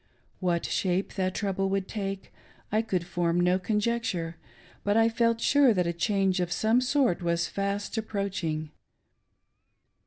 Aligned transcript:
What 0.39 0.65
shape 0.65 1.13
that 1.13 1.35
trouble 1.35 1.69
would 1.69 1.87
take, 1.87 2.33
I 2.71 2.81
could 2.81 3.05
form 3.05 3.39
no 3.39 3.59
conjecture, 3.59 4.35
but 4.83 4.97
I 4.97 5.07
felt 5.09 5.39
sure 5.39 5.75
that 5.75 5.85
a 5.85 5.93
change 5.93 6.39
of 6.39 6.51
some 6.51 6.81
sort 6.81 7.21
was 7.21 7.47
fast 7.47 7.99
approaching. 7.99 8.71